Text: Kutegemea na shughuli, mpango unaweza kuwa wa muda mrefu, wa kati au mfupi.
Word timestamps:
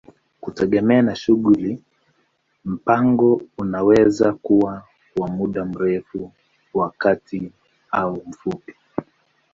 Kutegemea 0.41 1.01
na 1.01 1.15
shughuli, 1.15 1.83
mpango 2.65 3.41
unaweza 3.57 4.33
kuwa 4.33 4.83
wa 5.17 5.27
muda 5.27 5.65
mrefu, 5.65 6.31
wa 6.73 6.91
kati 6.97 7.51
au 7.91 8.23
mfupi. 8.27 8.75